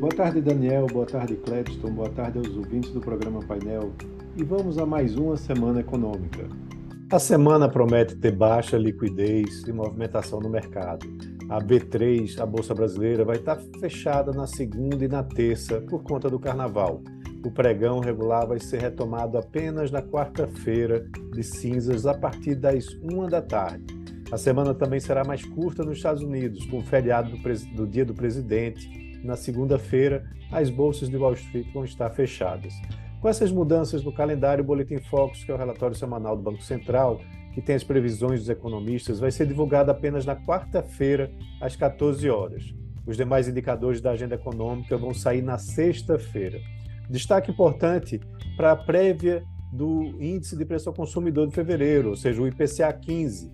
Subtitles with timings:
[0.00, 0.86] Boa tarde, Daniel.
[0.86, 1.90] Boa tarde, Clepston.
[1.90, 3.92] Boa tarde aos ouvintes do programa Painel.
[4.36, 6.48] E vamos a mais uma semana econômica.
[7.10, 11.06] A semana promete ter baixa liquidez e movimentação no mercado.
[11.48, 16.28] A B3, a Bolsa Brasileira, vai estar fechada na segunda e na terça por conta
[16.28, 17.00] do carnaval.
[17.44, 23.28] O pregão regular vai ser retomado apenas na quarta-feira de cinzas a partir das uma
[23.28, 23.84] da tarde.
[24.32, 28.04] A semana também será mais curta nos Estados Unidos, com o feriado do, do Dia
[28.04, 29.04] do Presidente.
[29.24, 32.74] Na segunda-feira, as bolsas de Wall Street vão estar fechadas.
[33.22, 36.62] Com essas mudanças no calendário, o Boletim Focus, que é o relatório semanal do Banco
[36.62, 37.18] Central,
[37.54, 42.74] que tem as previsões dos economistas, vai ser divulgado apenas na quarta-feira, às 14 horas.
[43.06, 46.60] Os demais indicadores da agenda econômica vão sair na sexta-feira.
[47.08, 48.20] Destaque importante
[48.58, 52.92] para a prévia do Índice de Preço ao Consumidor de fevereiro, ou seja, o IPCA
[52.92, 53.50] 15.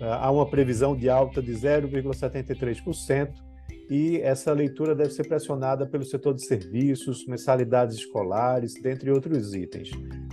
[0.00, 3.45] Há uma previsão de alta de 0,73%,
[3.88, 9.90] e essa leitura deve ser pressionada pelo setor de serviços, mensalidades escolares, dentre outros itens.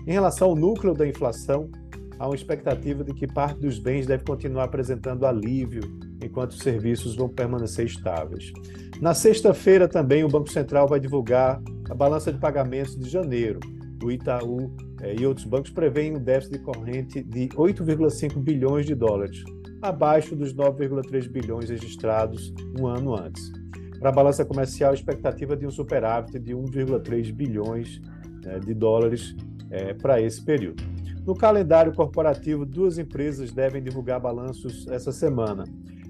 [0.08, 1.70] Em relação ao núcleo da inflação,
[2.18, 5.82] há uma expectativa de que parte dos bens deve continuar apresentando alívio,
[6.24, 8.52] enquanto os serviços vão permanecer estáveis.
[9.00, 13.60] Na sexta-feira também o Banco Central vai divulgar a balança de pagamentos de janeiro.
[14.04, 19.44] O Itaú eh, e outros bancos prevêem um déficit corrente de 8,5 bilhões de dólares,
[19.84, 23.52] abaixo dos 9,3 bilhões registrados um ano antes.
[24.00, 28.02] Para a balança comercial, a expectativa de um superávit de 1,3 bilhões
[28.44, 29.36] né, de dólares
[29.70, 30.82] é, para esse período.
[31.26, 35.66] No calendário corporativo, duas empresas devem divulgar balanços essa semana.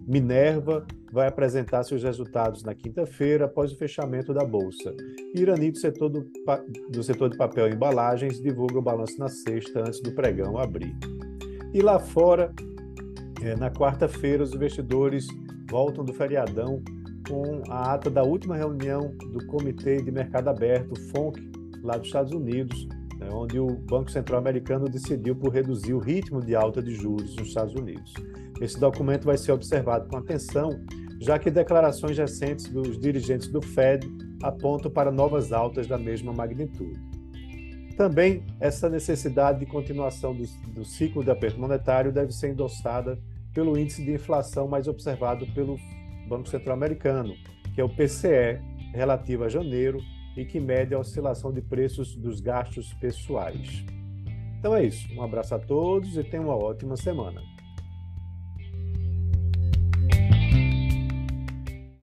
[0.07, 4.93] Minerva vai apresentar seus resultados na quinta-feira, após o fechamento da bolsa.
[5.35, 6.27] Irani, do setor, do,
[6.89, 10.95] do setor de papel e embalagens, divulga o balanço na sexta, antes do pregão abrir.
[11.73, 12.51] E lá fora,
[13.43, 15.27] é, na quarta-feira, os investidores
[15.69, 16.81] voltam do feriadão
[17.27, 21.39] com a ata da última reunião do Comitê de Mercado Aberto, FONC,
[21.81, 26.41] lá dos Estados Unidos, né, onde o Banco Central Americano decidiu por reduzir o ritmo
[26.41, 28.13] de alta de juros nos Estados Unidos.
[28.61, 30.69] Esse documento vai ser observado com atenção,
[31.19, 34.07] já que declarações recentes dos dirigentes do Fed
[34.41, 36.99] apontam para novas altas da mesma magnitude.
[37.97, 40.43] Também essa necessidade de continuação do,
[40.73, 43.17] do ciclo de aperto monetário deve ser endossada
[43.53, 45.77] pelo índice de inflação mais observado pelo
[46.27, 47.33] Banco Central Americano,
[47.73, 48.59] que é o PCE,
[48.93, 49.99] relativo a janeiro,
[50.35, 53.85] e que mede a oscilação de preços dos gastos pessoais.
[54.57, 55.07] Então é isso.
[55.13, 57.52] Um abraço a todos e tenham uma ótima semana.